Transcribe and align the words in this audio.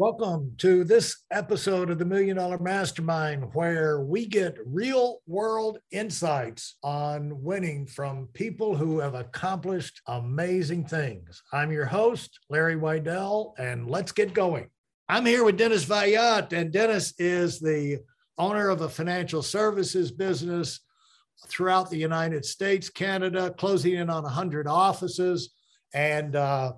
Welcome 0.00 0.54
to 0.56 0.82
this 0.82 1.24
episode 1.30 1.90
of 1.90 1.98
the 1.98 2.06
Million 2.06 2.38
Dollar 2.38 2.58
Mastermind, 2.58 3.50
where 3.52 4.00
we 4.00 4.24
get 4.24 4.56
real 4.64 5.18
world 5.26 5.78
insights 5.90 6.76
on 6.82 7.42
winning 7.42 7.86
from 7.86 8.30
people 8.32 8.74
who 8.74 8.98
have 9.00 9.12
accomplished 9.12 10.00
amazing 10.06 10.86
things. 10.86 11.42
I'm 11.52 11.70
your 11.70 11.84
host, 11.84 12.40
Larry 12.48 12.76
Weidel, 12.76 13.52
and 13.58 13.90
let's 13.90 14.10
get 14.10 14.32
going. 14.32 14.70
I'm 15.10 15.26
here 15.26 15.44
with 15.44 15.58
Dennis 15.58 15.84
Vaillant, 15.84 16.54
and 16.54 16.72
Dennis 16.72 17.12
is 17.18 17.60
the 17.60 17.98
owner 18.38 18.70
of 18.70 18.80
a 18.80 18.88
financial 18.88 19.42
services 19.42 20.10
business 20.10 20.80
throughout 21.46 21.90
the 21.90 21.98
United 21.98 22.46
States, 22.46 22.88
Canada, 22.88 23.50
closing 23.58 23.96
in 23.96 24.08
on 24.08 24.22
100 24.22 24.66
offices. 24.66 25.50
And 25.92 26.36
uh, 26.36 26.72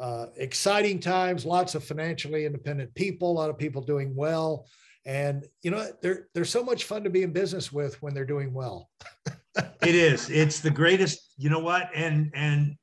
uh, 0.00 0.26
exciting 0.36 0.98
times, 0.98 1.44
lots 1.44 1.74
of 1.74 1.84
financially 1.84 2.46
independent 2.46 2.94
people, 2.94 3.30
a 3.30 3.32
lot 3.32 3.50
of 3.50 3.58
people 3.58 3.82
doing 3.82 4.14
well. 4.14 4.66
And 5.06 5.46
you 5.62 5.70
know, 5.70 5.86
they're 6.02 6.28
they're 6.34 6.44
so 6.44 6.64
much 6.64 6.84
fun 6.84 7.04
to 7.04 7.10
be 7.10 7.22
in 7.22 7.32
business 7.32 7.70
with 7.70 8.00
when 8.02 8.14
they're 8.14 8.24
doing 8.24 8.52
well. 8.52 8.90
it 9.56 9.94
is. 9.94 10.30
It's 10.30 10.60
the 10.60 10.70
greatest, 10.70 11.34
you 11.36 11.50
know 11.50 11.58
what? 11.58 11.90
And 11.94 12.30
and 12.34 12.76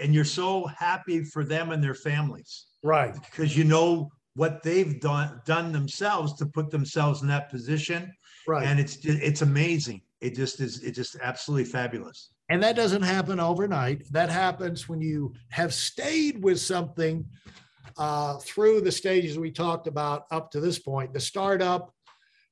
and 0.00 0.14
you're 0.14 0.24
so 0.24 0.66
happy 0.66 1.24
for 1.24 1.44
them 1.44 1.72
and 1.72 1.82
their 1.82 1.94
families. 1.94 2.66
Right. 2.82 3.14
Because 3.14 3.56
you 3.56 3.64
know 3.64 4.10
what 4.34 4.62
they've 4.62 5.00
done 5.00 5.40
done 5.44 5.72
themselves 5.72 6.34
to 6.34 6.46
put 6.46 6.70
themselves 6.70 7.22
in 7.22 7.28
that 7.28 7.50
position. 7.50 8.12
Right. 8.46 8.66
And 8.66 8.78
it's 8.78 8.98
it's 9.04 9.42
amazing. 9.42 10.02
It 10.20 10.34
just 10.36 10.60
is 10.60 10.82
it's 10.82 10.96
just 10.96 11.16
absolutely 11.20 11.64
fabulous. 11.64 12.30
And 12.48 12.62
that 12.62 12.76
doesn't 12.76 13.02
happen 13.02 13.40
overnight. 13.40 14.10
That 14.12 14.30
happens 14.30 14.88
when 14.88 15.00
you 15.00 15.34
have 15.50 15.74
stayed 15.74 16.42
with 16.42 16.60
something 16.60 17.24
uh, 17.96 18.38
through 18.38 18.82
the 18.82 18.92
stages 18.92 19.38
we 19.38 19.50
talked 19.50 19.86
about 19.86 20.26
up 20.30 20.50
to 20.52 20.60
this 20.60 20.78
point 20.78 21.12
the 21.12 21.20
startup, 21.20 21.92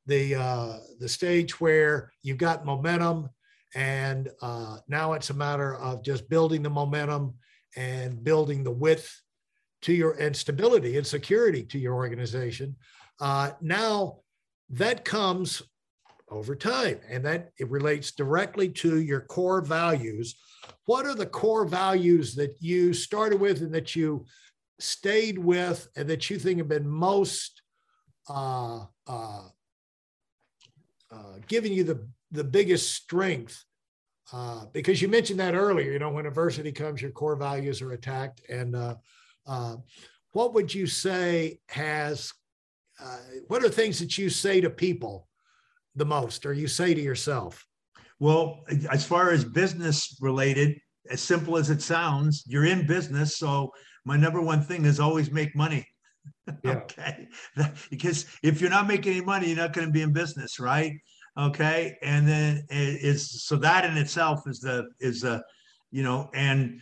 the, 0.06 0.34
uh, 0.34 0.78
the 0.98 1.08
stage 1.08 1.60
where 1.60 2.10
you've 2.22 2.38
got 2.38 2.64
momentum, 2.64 3.28
and 3.74 4.30
uh, 4.42 4.78
now 4.88 5.12
it's 5.12 5.30
a 5.30 5.34
matter 5.34 5.76
of 5.76 6.02
just 6.02 6.28
building 6.28 6.62
the 6.62 6.70
momentum 6.70 7.34
and 7.76 8.22
building 8.22 8.62
the 8.62 8.70
width 8.70 9.20
to 9.82 9.92
your 9.92 10.12
and 10.12 10.34
stability 10.34 10.96
and 10.96 11.06
security 11.06 11.62
to 11.62 11.78
your 11.78 11.94
organization. 11.94 12.76
Uh, 13.20 13.50
now 13.60 14.18
that 14.70 15.04
comes 15.04 15.62
over 16.34 16.56
time. 16.56 16.98
And 17.08 17.24
that 17.24 17.50
it 17.58 17.70
relates 17.70 18.12
directly 18.12 18.68
to 18.70 19.00
your 19.00 19.20
core 19.20 19.60
values. 19.60 20.34
What 20.86 21.06
are 21.06 21.14
the 21.14 21.26
core 21.26 21.64
values 21.64 22.34
that 22.34 22.56
you 22.60 22.92
started 22.92 23.40
with 23.40 23.60
and 23.60 23.72
that 23.74 23.94
you 23.94 24.26
stayed 24.80 25.38
with 25.38 25.88
and 25.96 26.08
that 26.10 26.28
you 26.28 26.38
think 26.38 26.58
have 26.58 26.68
been 26.68 26.88
most 26.88 27.62
uh, 28.28 28.84
uh, 29.06 29.48
uh, 31.10 31.34
giving 31.46 31.72
you 31.72 31.84
the, 31.84 32.06
the 32.32 32.44
biggest 32.44 32.94
strength? 32.94 33.64
Uh, 34.32 34.64
because 34.72 35.00
you 35.00 35.08
mentioned 35.08 35.38
that 35.38 35.54
earlier, 35.54 35.92
you 35.92 35.98
know, 35.98 36.10
when 36.10 36.26
adversity 36.26 36.72
comes, 36.72 37.00
your 37.00 37.10
core 37.10 37.36
values 37.36 37.80
are 37.82 37.92
attacked. 37.92 38.40
And 38.48 38.74
uh, 38.74 38.96
uh, 39.46 39.76
what 40.32 40.54
would 40.54 40.74
you 40.74 40.86
say 40.86 41.60
has, 41.68 42.32
what 43.48 43.62
are 43.62 43.68
things 43.68 43.98
that 43.98 44.16
you 44.16 44.30
say 44.30 44.60
to 44.62 44.70
people 44.70 45.28
the 45.96 46.04
most 46.04 46.46
or 46.46 46.52
you 46.52 46.68
say 46.68 46.94
to 46.94 47.00
yourself? 47.00 47.64
Well, 48.20 48.64
as 48.90 49.04
far 49.04 49.30
as 49.30 49.44
business 49.44 50.16
related, 50.20 50.78
as 51.10 51.20
simple 51.20 51.56
as 51.56 51.70
it 51.70 51.82
sounds, 51.82 52.44
you're 52.46 52.64
in 52.64 52.86
business. 52.86 53.38
So 53.38 53.70
my 54.04 54.16
number 54.16 54.40
one 54.40 54.62
thing 54.62 54.84
is 54.84 55.00
always 55.00 55.30
make 55.30 55.54
money. 55.56 55.86
Yeah. 56.62 56.72
okay. 56.72 57.28
Because 57.90 58.26
if 58.42 58.60
you're 58.60 58.70
not 58.70 58.86
making 58.86 59.12
any 59.12 59.24
money, 59.24 59.48
you're 59.48 59.56
not 59.56 59.72
going 59.72 59.86
to 59.86 59.92
be 59.92 60.02
in 60.02 60.12
business, 60.12 60.58
right? 60.60 60.92
Okay. 61.38 61.96
And 62.02 62.26
then 62.28 62.64
it's 62.70 63.44
so 63.44 63.56
that 63.56 63.84
in 63.84 63.96
itself 63.96 64.42
is 64.46 64.60
the 64.60 64.86
is 65.00 65.22
the, 65.22 65.42
you 65.90 66.02
know, 66.02 66.30
and 66.34 66.80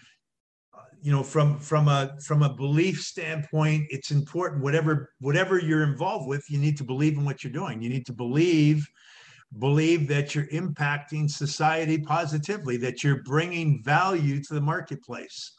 you 1.03 1.11
know 1.11 1.23
from 1.23 1.59
from 1.59 1.89
a 1.89 2.17
from 2.25 2.43
a 2.43 2.55
belief 2.55 3.01
standpoint 3.01 3.85
it's 3.91 4.13
important 4.13 4.63
whatever 4.63 5.11
whatever 5.19 5.59
you're 5.59 5.83
involved 5.83 6.29
with 6.29 6.49
you 6.49 6.59
need 6.59 6.77
to 6.79 6.85
believe 6.85 7.19
in 7.19 7.25
what 7.25 7.43
you're 7.43 7.53
doing. 7.53 7.83
You 7.83 7.91
need 7.91 8.07
to 8.07 8.13
believe 8.13 8.87
believe 9.59 10.09
that 10.09 10.35
you're 10.35 10.47
impacting 10.47 11.29
society 11.29 11.99
positively 11.99 12.77
that 12.79 13.03
you're 13.03 13.23
bringing 13.25 13.83
value 13.83 14.43
to 14.43 14.55
the 14.55 14.61
marketplace 14.61 15.53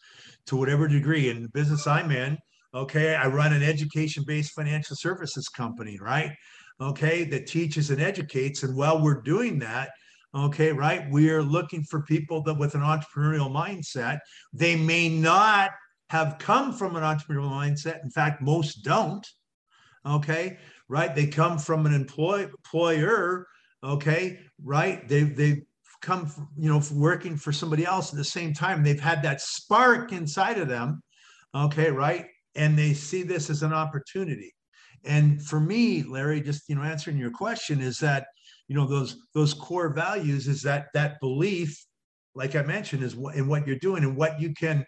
to 0.48 0.56
whatever 0.56 0.88
degree. 0.88 1.30
In 1.30 1.44
the 1.44 1.50
business 1.50 1.86
i'm 1.86 2.10
in 2.10 2.38
okay 2.74 3.14
i 3.16 3.28
run 3.28 3.54
an 3.54 3.62
education 3.62 4.24
based 4.26 4.54
financial 4.54 4.96
services 4.96 5.50
company 5.50 6.00
right? 6.02 6.32
Okay 6.80 7.26
that 7.26 7.48
teaches 7.48 7.92
and 7.92 8.02
educates. 8.02 8.64
And 8.64 8.76
while 8.76 9.04
we're 9.04 9.22
doing 9.22 9.60
that 9.60 9.92
okay 10.36 10.72
right? 10.72 11.10
We 11.10 11.30
are 11.30 11.44
looking 11.44 11.84
for 11.84 12.02
people 12.02 12.42
that 12.44 12.56
with 12.56 12.76
an 12.76 12.82
entrepreneurial 12.82 13.52
mindset. 13.52 14.20
They 14.52 14.76
may 14.76 15.10
not 15.10 15.72
have 16.10 16.38
come 16.40 16.74
from 16.74 16.96
an 16.96 17.04
entrepreneurial 17.04 17.52
mindset. 17.52 18.04
In 18.04 18.10
fact 18.10 18.42
most 18.42 18.84
don't. 18.84 19.26
Okay 20.06 20.58
right? 20.90 21.16
They 21.16 21.28
come 21.28 21.58
from 21.58 21.86
an 21.86 21.94
employ, 21.94 22.44
employer. 22.44 23.48
Okay 23.84 24.40
right? 24.64 25.08
They 25.08 25.24
they've 25.24 25.64
come 26.02 26.26
from, 26.26 26.50
you 26.58 26.70
know 26.70 26.82
working 26.94 27.38
for 27.38 27.52
somebody 27.52 27.86
else 27.86 28.12
at 28.12 28.18
the 28.18 28.24
same 28.24 28.54
time. 28.54 28.84
They've 28.84 29.00
had 29.00 29.24
that 29.24 29.42
spark 29.42 30.12
inside 30.12 30.58
of 30.58 30.68
them. 30.68 31.02
Okay 31.56 31.92
right? 31.92 32.26
And 32.56 32.78
they 32.78 32.94
see 32.94 33.24
this 33.24 33.50
as 33.50 33.64
an 33.64 33.74
opportunity. 33.74 34.54
And 35.06 35.42
for 35.46 35.60
me 35.60 36.04
larry 36.04 36.42
just 36.42 36.70
you 36.70 36.76
know 36.76 36.84
answering 36.84 37.18
your 37.18 37.32
question 37.32 37.82
is 37.82 37.98
that 38.00 38.28
you 38.74 38.80
know 38.80 38.88
those 38.88 39.18
those 39.36 39.54
core 39.54 39.94
values 39.94 40.48
is 40.48 40.64
that 40.64 40.88
that 40.96 41.20
belief 41.20 41.86
like 42.34 42.56
i 42.56 42.64
mentioned 42.64 43.04
is 43.04 43.16
what 43.16 43.36
in 43.36 43.48
what 43.48 43.68
you're 43.68 43.76
doing 43.76 44.04
and 44.04 44.18
what 44.18 44.42
you 44.42 44.52
can 44.52 44.84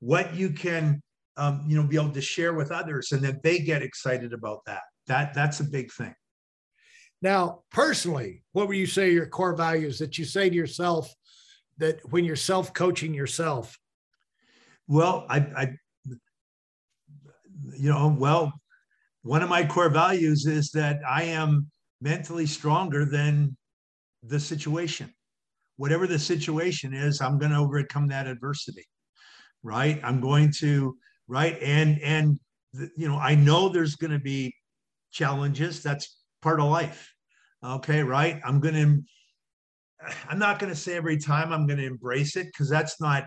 what 0.00 0.34
you 0.34 0.50
can 0.50 1.00
um, 1.38 1.64
you 1.66 1.74
know 1.74 1.88
be 1.88 1.96
able 1.96 2.10
to 2.10 2.20
share 2.20 2.52
with 2.52 2.70
others 2.70 3.12
and 3.12 3.22
that 3.22 3.42
they 3.42 3.58
get 3.58 3.80
excited 3.80 4.34
about 4.34 4.58
that. 4.66 4.82
That 5.06 5.32
that's 5.32 5.60
a 5.60 5.64
big 5.64 5.90
thing. 5.90 6.14
Now 7.22 7.62
personally 7.72 8.42
what 8.52 8.68
would 8.68 8.76
you 8.76 8.86
say 8.86 9.10
your 9.10 9.26
core 9.26 9.56
values 9.56 9.98
that 10.00 10.18
you 10.18 10.26
say 10.26 10.50
to 10.50 10.54
yourself 10.54 11.10
that 11.78 12.00
when 12.10 12.26
you're 12.26 12.36
self 12.36 12.74
coaching 12.74 13.14
yourself? 13.14 13.78
Well 14.86 15.24
i 15.30 15.38
i 15.56 15.72
you 17.78 17.88
know 17.88 18.14
well 18.18 18.52
one 19.22 19.42
of 19.42 19.48
my 19.48 19.64
core 19.64 19.88
values 19.88 20.44
is 20.44 20.72
that 20.72 21.00
i 21.08 21.22
am 21.22 21.70
mentally 22.00 22.46
stronger 22.46 23.04
than 23.04 23.56
the 24.22 24.40
situation. 24.40 25.12
Whatever 25.76 26.06
the 26.06 26.18
situation 26.18 26.92
is, 26.92 27.20
I'm 27.20 27.38
going 27.38 27.52
to 27.52 27.58
overcome 27.58 28.08
that 28.08 28.26
adversity. 28.26 28.84
Right? 29.62 30.00
I'm 30.02 30.20
going 30.20 30.52
to 30.58 30.96
right 31.28 31.58
and 31.62 32.00
and 32.00 32.38
you 32.72 33.08
know 33.08 33.16
I 33.16 33.34
know 33.34 33.68
there's 33.68 33.96
going 33.96 34.12
to 34.12 34.18
be 34.18 34.54
challenges. 35.10 35.82
That's 35.82 36.18
part 36.42 36.60
of 36.60 36.66
life. 36.66 37.12
Okay, 37.62 38.02
right? 38.02 38.40
I'm 38.44 38.60
going 38.60 38.74
to 38.74 39.02
I'm 40.28 40.38
not 40.38 40.58
going 40.58 40.72
to 40.72 40.78
say 40.78 40.96
every 40.96 41.18
time 41.18 41.52
I'm 41.52 41.66
going 41.66 41.78
to 41.78 41.86
embrace 41.86 42.36
it 42.36 42.46
because 42.46 42.70
that's 42.70 43.00
not 43.00 43.24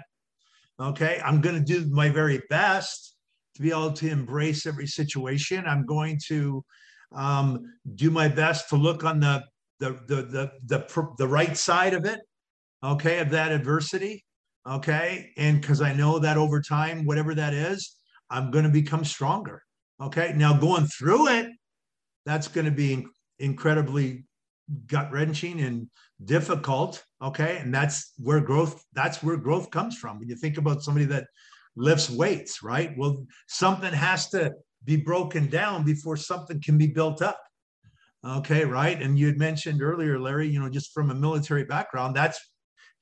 okay. 0.79 1.21
I'm 1.23 1.41
going 1.41 1.55
to 1.55 1.61
do 1.63 1.87
my 1.91 2.09
very 2.09 2.41
best 2.49 3.15
to 3.55 3.61
be 3.61 3.69
able 3.69 3.93
to 3.93 4.09
embrace 4.09 4.65
every 4.65 4.87
situation. 4.87 5.65
I'm 5.67 5.85
going 5.85 6.19
to 6.27 6.63
um, 7.13 7.73
do 7.95 8.09
my 8.09 8.27
best 8.27 8.69
to 8.69 8.75
look 8.75 9.03
on 9.03 9.19
the 9.19 9.43
the, 9.79 9.99
the 10.07 10.15
the 10.23 10.51
the 10.65 11.13
the 11.17 11.27
right 11.27 11.57
side 11.57 11.93
of 11.93 12.05
it, 12.05 12.19
okay, 12.83 13.19
of 13.19 13.29
that 13.31 13.51
adversity, 13.51 14.23
okay, 14.67 15.31
and 15.37 15.61
because 15.61 15.81
I 15.81 15.93
know 15.93 16.19
that 16.19 16.37
over 16.37 16.61
time, 16.61 17.05
whatever 17.05 17.35
that 17.35 17.53
is, 17.53 17.95
I'm 18.29 18.51
going 18.51 18.65
to 18.65 18.71
become 18.71 19.03
stronger. 19.03 19.61
Okay, 20.01 20.33
now 20.35 20.57
going 20.57 20.85
through 20.87 21.27
it, 21.29 21.51
that's 22.25 22.47
going 22.47 22.65
to 22.65 22.71
be 22.71 23.05
incredibly 23.39 24.25
gut 24.87 25.11
wrenching 25.11 25.61
and 25.61 25.87
difficult. 26.23 27.03
Okay, 27.21 27.57
and 27.57 27.73
that's 27.73 28.13
where 28.17 28.39
growth 28.39 28.83
that's 28.93 29.21
where 29.21 29.37
growth 29.37 29.69
comes 29.69 29.97
from. 29.97 30.19
When 30.19 30.29
you 30.29 30.35
think 30.35 30.57
about 30.57 30.83
somebody 30.83 31.05
that 31.07 31.25
lifts 31.75 32.09
weights, 32.09 32.63
right? 32.63 32.91
Well, 32.97 33.25
something 33.47 33.93
has 33.93 34.29
to 34.29 34.53
be 34.85 34.95
broken 34.95 35.47
down 35.49 35.83
before 35.83 36.17
something 36.17 36.61
can 36.61 36.77
be 36.77 36.87
built 36.87 37.21
up. 37.21 37.39
Okay, 38.25 38.63
right. 38.63 39.01
And 39.01 39.19
you 39.19 39.27
had 39.27 39.37
mentioned 39.37 39.81
earlier, 39.81 40.19
Larry, 40.19 40.47
you 40.47 40.59
know, 40.59 40.69
just 40.69 40.93
from 40.93 41.11
a 41.11 41.15
military 41.15 41.65
background, 41.65 42.15
that's 42.15 42.39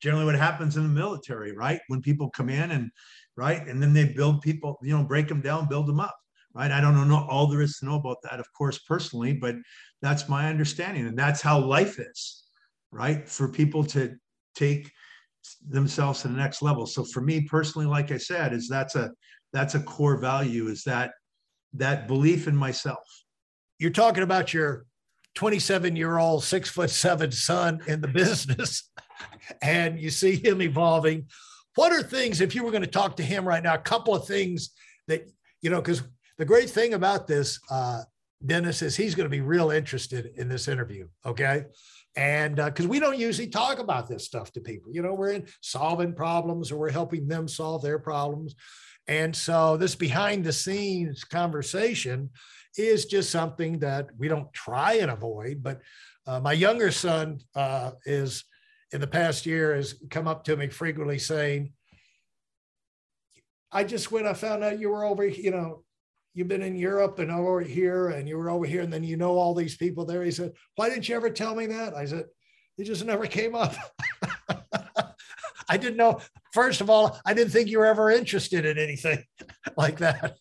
generally 0.02 0.26
what 0.26 0.36
happens 0.36 0.78
in 0.78 0.84
the 0.84 0.90
military, 0.90 1.56
right? 1.56 1.80
When 1.88 2.02
people 2.02 2.30
come 2.32 2.50
in 2.50 2.72
and 2.72 2.90
right, 3.36 3.66
and 3.68 3.82
then 3.82 3.94
they 3.94 4.06
build 4.06 4.42
people, 4.42 4.80
you 4.82 4.98
know, 4.98 5.04
break 5.04 5.28
them 5.28 5.42
down, 5.42 5.70
build 5.70 5.88
them 5.88 6.00
up, 6.00 6.16
right? 6.54 6.72
I 6.72 6.82
don't 6.82 7.08
know 7.08 7.28
all 7.30 7.48
there 7.48 7.62
is 7.62 7.78
to 7.78 7.86
know 7.86 7.96
about 7.96 8.18
that, 8.24 8.40
of 8.40 8.48
course, 8.58 8.80
personally, 8.80 9.34
but 9.34 9.56
that's 10.02 10.28
my 10.28 10.50
understanding, 10.50 11.06
and 11.06 11.18
that's 11.18 11.42
how 11.42 11.60
life 11.60 12.00
is, 12.00 12.44
right? 12.92 13.28
For 13.30 13.48
people 13.48 13.84
to 13.86 14.16
take 14.56 14.92
themselves 15.68 16.22
to 16.22 16.28
the 16.28 16.38
next 16.38 16.62
level. 16.62 16.86
So 16.86 17.04
for 17.04 17.22
me 17.22 17.42
personally, 17.42 17.88
like 17.88 18.12
I 18.12 18.18
said, 18.18 18.54
is 18.54 18.68
that's 18.68 18.96
a 18.96 19.12
that's 19.54 19.76
a 19.76 19.82
core 19.82 20.18
value 20.18 20.68
is 20.68 20.84
that 20.84 21.12
that 21.74 22.08
belief 22.08 22.48
in 22.48 22.56
myself. 22.56 23.24
You're 23.80 23.92
talking 23.92 24.24
about 24.24 24.54
your 24.54 24.86
27 25.36 25.96
year 25.96 26.18
old, 26.18 26.44
six 26.44 26.70
foot 26.70 26.90
seven 26.90 27.32
son 27.32 27.82
in 27.88 28.02
the 28.02 28.08
business, 28.22 28.90
and 29.62 30.00
you 30.00 30.10
see 30.10 30.36
him 30.36 30.62
evolving. 30.62 31.28
What 31.76 31.94
are 31.94 32.04
things, 32.04 32.42
if 32.42 32.54
you 32.54 32.64
were 32.64 32.72
going 32.72 32.84
to 32.84 32.90
talk 32.90 33.16
to 33.18 33.24
him 33.24 33.48
right 33.48 33.64
now, 33.64 33.76
a 33.76 33.80
couple 33.80 34.14
of 34.14 34.28
things 34.28 34.72
that, 35.08 35.30
you 35.62 35.70
know, 35.70 35.82
because 35.82 36.04
the 36.38 36.46
great 36.46 36.70
thing 36.70 36.94
about 36.94 37.28
this, 37.28 37.60
uh, 37.70 38.02
Dennis, 38.46 38.82
is 38.82 38.96
he's 38.96 39.16
going 39.16 39.26
to 39.26 39.30
be 39.30 39.42
real 39.42 39.72
interested 39.72 40.32
in 40.36 40.50
this 40.50 40.68
interview. 40.68 41.08
Okay. 41.26 41.66
And 42.16 42.58
because 42.58 42.86
uh, 42.86 42.90
we 42.90 43.00
don't 43.00 43.18
usually 43.18 43.48
talk 43.48 43.80
about 43.80 44.10
this 44.10 44.26
stuff 44.26 44.52
to 44.54 44.62
people, 44.62 44.92
you 44.94 45.02
know, 45.02 45.14
we're 45.14 45.32
in 45.32 45.48
solving 45.62 46.14
problems 46.14 46.72
or 46.72 46.78
we're 46.78 46.92
helping 46.92 47.28
them 47.28 47.48
solve 47.48 47.82
their 47.82 48.00
problems. 48.00 48.56
And 49.08 49.36
so 49.36 49.78
this 49.78 49.96
behind 49.96 50.44
the 50.44 50.54
scenes 50.54 51.24
conversation 51.24 52.30
is 52.78 53.06
just 53.06 53.30
something 53.30 53.80
that 53.80 54.10
we 54.18 54.28
don't 54.28 54.52
try 54.54 54.94
and 54.94 55.12
avoid. 55.12 55.64
But 55.64 55.82
uh, 56.28 56.40
my 56.40 56.54
younger 56.54 56.92
son 56.92 57.40
uh, 57.56 57.92
is 58.06 58.44
in 58.92 59.02
the 59.02 59.08
past 59.08 59.46
year 59.46 59.76
has 59.76 59.96
come 60.10 60.28
up 60.28 60.44
to 60.46 60.58
me 60.58 60.68
frequently 60.68 61.18
saying, 61.18 61.74
I 63.72 63.86
just 63.86 64.12
went, 64.12 64.28
I 64.28 64.34
found 64.34 64.64
out 64.64 64.80
you 64.80 64.90
were 64.90 65.06
over, 65.06 65.26
you 65.26 65.52
know, 65.52 65.84
you've 66.34 66.48
been 66.48 66.62
in 66.62 66.76
Europe 66.76 67.20
and 67.20 67.32
over 67.32 67.62
here 67.62 68.10
and 68.10 68.28
you 68.28 68.38
were 68.38 68.50
over 68.50 68.66
here 68.66 68.82
and 68.82 68.92
then 68.92 69.04
you 69.04 69.18
know 69.18 69.38
all 69.38 69.54
these 69.54 69.78
people 69.78 70.06
there. 70.06 70.24
He 70.24 70.32
said, 70.32 70.54
Why 70.76 70.90
didn't 70.90 71.10
you 71.10 71.16
ever 71.16 71.30
tell 71.30 71.56
me 71.56 71.68
that? 71.68 71.94
I 71.94 72.06
said, 72.06 72.26
It 72.78 72.86
just 72.86 73.06
never 73.06 73.28
came 73.28 73.56
up. 73.56 73.76
I 75.70 75.78
didn't 75.78 75.98
know. 75.98 76.20
First 76.54 76.82
of 76.82 76.90
all, 76.90 77.18
I 77.26 77.34
didn't 77.34 77.54
think 77.54 77.70
you 77.70 77.80
were 77.80 77.86
ever 77.86 78.12
interested 78.12 78.66
in 78.66 78.78
anything 78.78 79.24
like 79.78 80.00
that. 80.00 80.36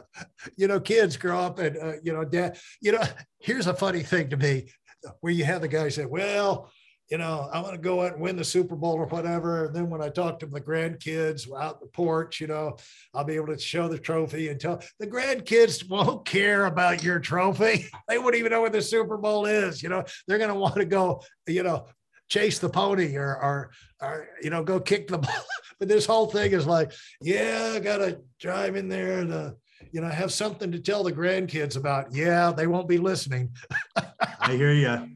you 0.56 0.66
know, 0.66 0.80
kids 0.80 1.16
grow 1.16 1.38
up 1.38 1.60
and, 1.60 1.76
uh, 1.76 1.92
you 2.02 2.12
know, 2.12 2.24
dad, 2.24 2.58
you 2.80 2.90
know, 2.90 3.02
here's 3.38 3.68
a 3.68 3.74
funny 3.74 4.02
thing 4.02 4.30
to 4.30 4.36
me 4.36 4.72
where 5.20 5.32
you 5.32 5.44
have 5.44 5.60
the 5.60 5.68
guy 5.68 5.88
say, 5.88 6.04
well, 6.04 6.72
you 7.10 7.18
know, 7.18 7.48
I 7.52 7.60
want 7.60 7.74
to 7.74 7.80
go 7.80 8.02
out 8.02 8.14
and 8.14 8.22
win 8.22 8.36
the 8.36 8.44
Super 8.44 8.74
Bowl 8.74 8.94
or 8.94 9.06
whatever. 9.06 9.66
And 9.66 9.76
then 9.76 9.90
when 9.90 10.00
I 10.00 10.08
talk 10.08 10.38
to 10.38 10.46
the 10.46 10.60
grandkids 10.60 11.46
out 11.60 11.80
the 11.80 11.86
porch, 11.86 12.40
you 12.40 12.46
know, 12.46 12.76
I'll 13.12 13.24
be 13.24 13.36
able 13.36 13.48
to 13.48 13.58
show 13.58 13.88
the 13.88 13.98
trophy 13.98 14.48
and 14.48 14.58
tell 14.58 14.82
the 14.98 15.06
grandkids 15.06 15.88
won't 15.88 16.24
care 16.24 16.66
about 16.66 17.02
your 17.02 17.18
trophy. 17.20 17.86
They 18.08 18.18
wouldn't 18.18 18.38
even 18.40 18.52
know 18.52 18.60
what 18.60 18.72
the 18.72 18.82
Super 18.82 19.16
Bowl 19.16 19.46
is. 19.46 19.82
You 19.82 19.88
know, 19.88 20.04
they're 20.26 20.38
going 20.38 20.50
to 20.50 20.56
want 20.56 20.74
to 20.76 20.84
go, 20.84 21.22
you 21.46 21.62
know, 21.62 21.86
chase 22.28 22.58
the 22.58 22.68
pony 22.68 23.16
or, 23.16 23.36
or, 23.36 23.70
or 24.00 24.28
you 24.42 24.50
know, 24.50 24.62
go 24.62 24.80
kick 24.80 25.08
the 25.08 25.18
ball. 25.18 25.44
but 25.78 25.88
this 25.88 26.06
whole 26.06 26.26
thing 26.26 26.52
is 26.52 26.66
like, 26.66 26.92
yeah, 27.20 27.72
I 27.74 27.80
got 27.80 27.98
to 27.98 28.20
drive 28.38 28.76
in 28.76 28.88
there 28.88 29.24
to, 29.24 29.38
uh, 29.38 29.50
you 29.92 30.00
know, 30.00 30.08
have 30.08 30.32
something 30.32 30.72
to 30.72 30.78
tell 30.78 31.04
the 31.04 31.12
grandkids 31.12 31.76
about. 31.76 32.14
Yeah, 32.14 32.52
they 32.52 32.66
won't 32.66 32.88
be 32.88 32.98
listening. 32.98 33.50
I 34.40 34.52
hear 34.52 34.72
you. 34.72 35.08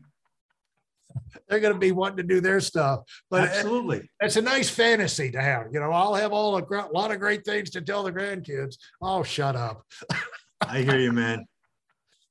They're 1.49 1.61
going 1.61 1.75
to 1.75 1.79
be 1.79 1.93
wanting 1.93 2.19
to 2.19 2.23
do 2.23 2.41
their 2.41 2.61
stuff. 2.61 3.01
But 3.31 3.49
absolutely, 3.51 4.09
it's 4.21 4.37
a 4.37 4.43
nice 4.43 4.69
fantasy 4.69 5.31
to 5.31 5.41
have. 5.41 5.67
You 5.73 5.81
know, 5.81 5.93
I'll 5.93 6.15
have 6.15 6.33
all 6.33 6.57
a 6.57 6.89
lot 6.93 7.13
of 7.13 7.19
great 7.21 7.45
things 7.45 7.71
to 7.71 7.81
tell 7.81 8.03
the 8.03 8.13
grandkids. 8.13 8.77
Oh, 9.01 9.23
shut 9.23 9.57
up. 9.57 9.83
I 10.61 10.81
hear 10.83 10.99
you, 10.99 11.13
man. 11.13 11.47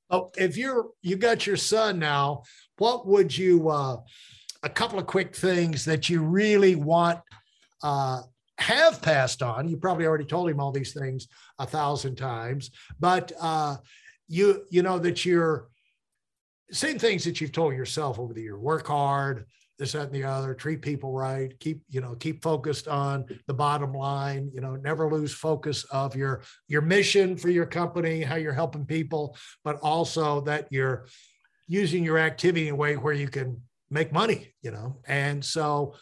Oh, 0.10 0.32
if 0.38 0.58
you're 0.58 0.88
you 1.02 1.16
got 1.16 1.48
your 1.48 1.58
son 1.58 2.00
now, 2.00 2.44
what 2.78 3.08
would 3.08 3.36
you 3.36 3.70
uh 3.70 3.98
a 4.66 4.70
couple 4.70 4.98
of 4.98 5.06
quick 5.06 5.36
things 5.36 5.86
that 5.86 6.10
you 6.10 6.24
really 6.24 6.76
want 6.76 7.20
uh, 7.84 8.22
have 8.58 9.02
passed 9.02 9.44
on. 9.44 9.68
You 9.68 9.78
probably 9.78 10.08
already 10.08 10.26
told 10.26 10.50
him 10.50 10.60
all 10.60 10.72
these 10.72 10.92
things 10.92 11.28
a 11.60 11.68
thousand 11.68 12.16
times, 12.16 12.72
but 13.00 13.32
uh, 13.40 13.78
you 14.28 14.66
you 14.72 14.82
know 14.82 14.98
that 15.00 15.24
you're 15.24 15.68
same 16.72 17.00
things 17.00 17.24
that 17.26 17.40
you've 17.40 17.52
told 17.52 17.76
yourself 17.76 18.20
over 18.20 18.34
the 18.34 18.42
year. 18.42 18.58
Work 18.58 18.88
hard, 18.88 19.46
this, 19.78 19.92
that, 19.92 20.04
and 20.04 20.12
the 20.12 20.24
other. 20.24 20.54
Treat 20.54 20.82
people 20.82 21.14
right. 21.14 21.58
Keep 21.60 21.82
you 21.90 22.02
know 22.02 22.16
keep 22.16 22.42
focused 22.42 22.88
on 22.88 23.26
the 23.48 23.54
bottom 23.54 23.94
line. 23.94 24.50
You 24.54 24.62
know, 24.62 24.76
never 24.76 25.10
lose 25.10 25.34
focus 25.34 25.84
of 25.86 26.16
your 26.16 26.44
your 26.68 26.82
mission 26.82 27.38
for 27.38 27.50
your 27.50 27.66
company, 27.66 28.22
how 28.22 28.36
you're 28.36 28.54
helping 28.54 28.86
people, 28.86 29.38
but 29.64 29.80
also 29.82 30.42
that 30.42 30.68
you're 30.72 31.06
using 31.68 32.04
your 32.04 32.18
activity 32.18 32.68
in 32.68 32.74
a 32.74 32.78
way 32.78 32.96
where 32.96 33.14
you 33.14 33.28
can 33.28 33.62
make 33.90 34.12
money, 34.12 34.54
you 34.62 34.72
know. 34.72 34.98
And 35.08 35.44
so, 35.44 35.96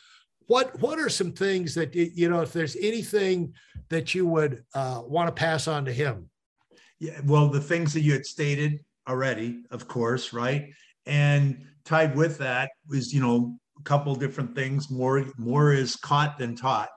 what 0.47 0.79
what 0.79 0.99
are 0.99 1.09
some 1.09 1.31
things 1.31 1.73
that 1.75 1.95
you 1.95 2.29
know? 2.29 2.41
If 2.41 2.53
there's 2.53 2.75
anything 2.75 3.53
that 3.89 4.13
you 4.13 4.27
would 4.27 4.63
uh, 4.73 5.01
want 5.05 5.27
to 5.27 5.33
pass 5.33 5.67
on 5.67 5.85
to 5.85 5.93
him? 5.93 6.29
Yeah, 6.99 7.19
well, 7.25 7.49
the 7.49 7.61
things 7.61 7.93
that 7.93 8.01
you 8.01 8.13
had 8.13 8.25
stated 8.25 8.79
already, 9.07 9.63
of 9.71 9.87
course, 9.87 10.33
right, 10.33 10.69
and 11.05 11.65
tied 11.85 12.15
with 12.15 12.37
that 12.37 12.71
was 12.87 13.13
you 13.13 13.21
know 13.21 13.57
a 13.79 13.83
couple 13.83 14.15
different 14.15 14.55
things. 14.55 14.89
More 14.89 15.25
more 15.37 15.73
is 15.73 15.95
caught 15.95 16.37
than 16.37 16.55
taught. 16.55 16.89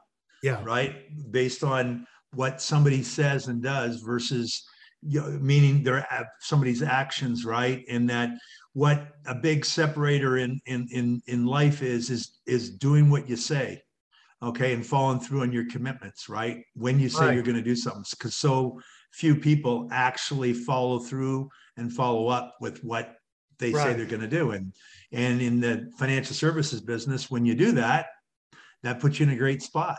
Yeah. 0.43 0.63
Right. 0.63 0.95
Based 1.33 1.65
on 1.65 2.07
what 2.35 2.61
somebody 2.61 3.03
says 3.03 3.49
and 3.49 3.63
does 3.63 4.01
versus 4.03 4.65
you 5.03 5.21
know, 5.21 5.29
meaning 5.41 5.83
their 5.83 6.07
somebody's 6.41 6.83
actions, 6.83 7.45
right? 7.45 7.85
And 7.89 8.09
that 8.11 8.31
what 8.75 9.09
a 9.27 9.35
big 9.35 9.65
separator 9.65 10.39
in 10.39 10.61
in 10.67 10.87
in 10.93 11.23
in 11.27 11.47
life 11.47 11.83
is 11.83 12.11
is 12.11 12.39
is 12.47 12.71
doing 12.71 13.11
what 13.11 13.29
you 13.29 13.37
say 13.37 13.83
okay 14.43 14.73
and 14.73 14.87
following 14.87 15.21
through 15.21 15.43
on 15.43 15.53
your 15.53 15.67
commitments 15.69 16.29
right 16.29 16.63
when 16.75 16.99
you 16.99 17.09
say 17.09 17.27
right. 17.27 17.35
you're 17.35 17.43
going 17.43 17.57
to 17.57 17.63
do 17.63 17.77
something 17.77 18.05
because 18.11 18.35
so 18.35 18.81
few 19.13 19.35
people 19.35 19.89
actually 19.91 20.53
follow 20.53 20.99
through 20.99 21.49
and 21.77 21.93
follow 21.93 22.29
up 22.29 22.55
with 22.61 22.83
what 22.85 23.17
they 23.59 23.73
right. 23.73 23.83
say 23.83 23.93
they're 23.95 24.07
going 24.07 24.21
to 24.21 24.29
do 24.29 24.51
and 24.51 24.73
and 25.13 25.41
in 25.41 25.61
the 25.61 25.91
financial 25.99 26.35
services 26.35 26.81
business 26.81 27.31
when 27.31 27.45
you 27.45 27.55
do 27.55 27.73
that 27.73 28.07
that 28.83 29.01
puts 29.01 29.19
you 29.19 29.27
in 29.27 29.33
a 29.33 29.37
great 29.37 29.63
spot 29.63 29.99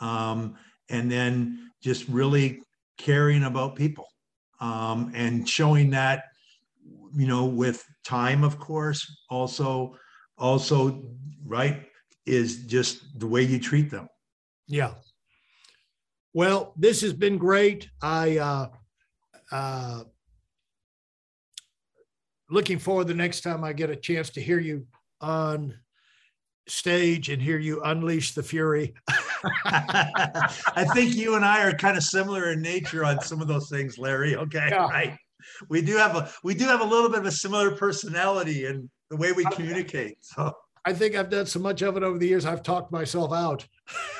um, 0.00 0.56
and 0.88 1.10
then 1.10 1.70
just 1.82 2.08
really 2.08 2.60
caring 2.98 3.44
about 3.44 3.76
people 3.76 4.08
um, 4.60 5.12
and 5.14 5.48
showing 5.48 5.90
that 5.90 6.24
you 7.16 7.26
know, 7.26 7.46
with 7.46 7.84
time, 8.04 8.44
of 8.44 8.58
course, 8.58 9.24
also, 9.30 9.96
also, 10.36 11.02
right, 11.44 11.86
is 12.26 12.64
just 12.64 13.18
the 13.18 13.26
way 13.26 13.42
you 13.42 13.58
treat 13.58 13.90
them. 13.90 14.08
Yeah. 14.66 14.94
Well, 16.34 16.74
this 16.76 17.00
has 17.00 17.12
been 17.12 17.38
great. 17.38 17.88
I, 18.02 18.38
uh, 18.38 18.68
uh, 19.52 20.02
looking 22.50 22.78
forward 22.78 23.06
the 23.06 23.14
next 23.14 23.40
time 23.40 23.64
I 23.64 23.72
get 23.72 23.90
a 23.90 23.96
chance 23.96 24.30
to 24.30 24.40
hear 24.40 24.58
you 24.58 24.86
on 25.20 25.74
stage 26.68 27.30
and 27.30 27.40
hear 27.40 27.58
you 27.58 27.80
unleash 27.82 28.34
the 28.34 28.42
fury. 28.42 28.94
I 29.64 30.84
think 30.94 31.14
you 31.14 31.36
and 31.36 31.44
I 31.44 31.62
are 31.62 31.72
kind 31.72 31.96
of 31.96 32.02
similar 32.02 32.50
in 32.50 32.60
nature 32.60 33.04
on 33.04 33.20
some 33.20 33.40
of 33.40 33.48
those 33.48 33.70
things, 33.70 33.98
Larry. 33.98 34.36
Okay, 34.36 34.68
yeah. 34.70 34.88
right 34.88 35.16
we 35.68 35.82
do 35.82 35.96
have 35.96 36.16
a 36.16 36.30
we 36.42 36.54
do 36.54 36.64
have 36.64 36.80
a 36.80 36.84
little 36.84 37.08
bit 37.08 37.20
of 37.20 37.26
a 37.26 37.32
similar 37.32 37.70
personality 37.72 38.66
in 38.66 38.90
the 39.10 39.16
way 39.16 39.32
we 39.32 39.44
communicate. 39.46 40.18
So 40.20 40.52
I 40.86 40.92
think 40.92 41.16
I've 41.16 41.28
done 41.28 41.46
so 41.46 41.58
much 41.58 41.82
of 41.82 41.96
it 41.96 42.04
over 42.04 42.16
the 42.16 42.28
years. 42.28 42.46
I've 42.46 42.62
talked 42.62 42.92
myself 42.92 43.32
out. 43.32 43.66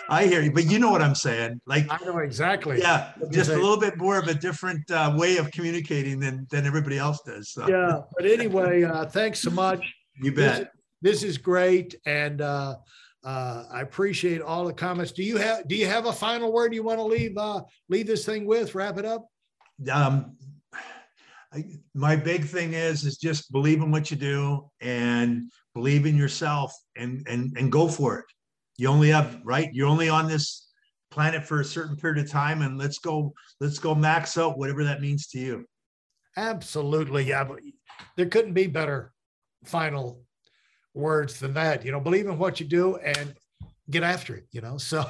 I 0.09 0.27
hear 0.27 0.43
you, 0.43 0.51
but 0.51 0.65
you 0.65 0.81
know 0.81 0.91
what 0.91 1.01
I'm 1.01 1.15
saying. 1.15 1.61
Like 1.65 1.87
I 1.89 2.05
know 2.05 2.19
exactly. 2.19 2.81
Yeah, 2.81 3.13
just 3.31 3.51
a 3.51 3.55
little 3.55 3.79
bit 3.79 3.97
more 3.97 4.19
of 4.19 4.27
a 4.27 4.35
different 4.35 4.91
uh, 4.91 5.15
way 5.17 5.37
of 5.37 5.53
communicating 5.53 6.19
than 6.19 6.45
than 6.51 6.67
everybody 6.67 6.99
else 6.99 7.21
does. 7.25 7.51
So. 7.51 7.69
Yeah, 7.69 8.01
but 8.17 8.27
anyway, 8.27 8.83
uh, 8.83 9.07
thanks 9.07 9.39
so 9.41 9.51
much. 9.51 9.81
You 10.21 10.33
bet. 10.33 10.73
This, 11.03 11.21
this 11.21 11.23
is 11.23 11.39
great, 11.39 11.95
and 12.05 12.41
uh, 12.41 12.77
uh, 13.25 13.65
I 13.73 13.83
appreciate 13.83 14.43
all 14.43 14.65
the 14.65 14.73
comments. 14.73 15.13
Do 15.13 15.23
you 15.23 15.37
have 15.37 15.69
Do 15.69 15.77
you 15.77 15.87
have 15.87 16.07
a 16.07 16.13
final 16.13 16.53
word 16.53 16.75
you 16.75 16.83
want 16.83 16.99
to 16.99 17.05
leave 17.05 17.39
uh, 17.39 17.63
leave 17.89 18.09
this 18.09 18.27
thing 18.27 18.45
with? 18.45 18.75
Wrap 18.75 18.99
it 18.99 19.05
up. 19.05 19.29
Um, 19.93 20.37
my 21.95 22.17
big 22.17 22.45
thing 22.45 22.73
is 22.73 23.05
is 23.05 23.19
just 23.19 23.53
believe 23.53 23.81
in 23.81 23.91
what 23.93 24.11
you 24.11 24.17
do 24.17 24.69
and 24.81 25.51
believe 25.77 26.07
in 26.07 26.17
yourself 26.17 26.75
and 26.97 27.23
and 27.29 27.55
and 27.59 27.71
go 27.71 27.87
for 27.87 28.19
it. 28.19 28.25
You 28.79 28.89
only 28.89 29.11
have 29.11 29.41
right? 29.45 29.69
You're 29.75 29.89
only 29.89 30.09
on 30.09 30.27
this 30.27 30.69
planet 31.11 31.45
for 31.45 31.61
a 31.61 31.65
certain 31.65 31.97
period 31.97 32.25
of 32.25 32.31
time 32.31 32.63
and 32.63 32.79
let's 32.79 32.99
go 32.99 33.35
let's 33.61 33.79
go 33.79 33.95
max 33.95 34.39
out 34.39 34.59
whatever 34.59 34.85
that 34.85 35.03
means 35.03 35.27
to 35.29 35.39
you. 35.39 35.67
Absolutely. 36.39 37.25
Yeah 37.25 37.47
there 38.17 38.27
couldn't 38.27 38.55
be 38.55 38.67
better 38.67 39.13
final 39.65 40.23
words 40.95 41.39
than 41.39 41.53
that. 41.53 41.85
You 41.85 41.93
know 41.93 42.01
believe 42.01 42.27
in 42.27 42.39
what 42.39 42.59
you 42.59 42.67
do 42.67 42.97
and 42.97 43.35
get 43.91 44.03
after 44.03 44.37
it, 44.37 44.47
you 44.51 44.61
know? 44.61 44.79
So 44.87 45.03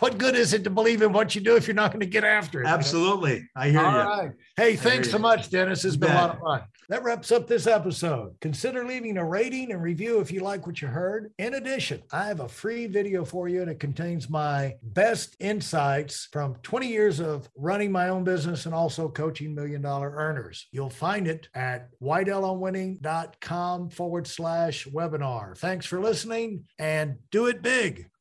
what 0.00 0.18
good 0.18 0.34
is 0.34 0.52
it 0.52 0.64
to 0.64 0.70
believe 0.70 1.02
in 1.02 1.12
what 1.12 1.34
you 1.34 1.40
do 1.40 1.56
if 1.56 1.66
you're 1.66 1.74
not 1.74 1.92
going 1.92 2.00
to 2.00 2.06
get 2.06 2.24
after 2.24 2.62
it? 2.62 2.66
Absolutely. 2.66 3.36
You 3.36 3.40
know? 3.40 3.46
I 3.56 3.70
hear 3.70 3.80
All 3.80 3.92
you. 3.92 3.98
Right. 3.98 4.30
Hey, 4.56 4.76
thanks 4.76 5.10
so 5.10 5.18
much, 5.18 5.50
Dennis. 5.50 5.84
It's 5.84 5.96
been 5.96 6.10
a 6.10 6.14
lot 6.14 6.30
of 6.30 6.40
fun. 6.40 6.62
That 6.88 7.04
wraps 7.04 7.32
up 7.32 7.46
this 7.46 7.66
episode. 7.66 8.34
Consider 8.42 8.84
leaving 8.84 9.16
a 9.16 9.24
rating 9.24 9.72
and 9.72 9.82
review 9.82 10.20
if 10.20 10.30
you 10.30 10.40
like 10.40 10.66
what 10.66 10.82
you 10.82 10.88
heard. 10.88 11.32
In 11.38 11.54
addition, 11.54 12.02
I 12.12 12.26
have 12.26 12.40
a 12.40 12.48
free 12.48 12.86
video 12.86 13.24
for 13.24 13.48
you 13.48 13.62
and 13.62 13.70
it 13.70 13.80
contains 13.80 14.28
my 14.28 14.74
best 14.82 15.34
insights 15.40 16.28
from 16.32 16.56
20 16.62 16.86
years 16.88 17.18
of 17.18 17.48
running 17.56 17.90
my 17.92 18.10
own 18.10 18.24
business 18.24 18.66
and 18.66 18.74
also 18.74 19.08
coaching 19.08 19.54
million 19.54 19.80
dollar 19.80 20.12
earners. 20.14 20.66
You'll 20.70 20.90
find 20.90 21.26
it 21.26 21.48
at 21.54 21.88
weidelonwinning.com 22.02 23.88
forward 23.88 24.26
slash 24.26 24.86
webinar. 24.86 25.56
Thanks 25.56 25.86
for 25.86 25.98
listening 25.98 26.64
and 26.78 27.16
do 27.30 27.46
it 27.46 27.62
big. 27.82 28.12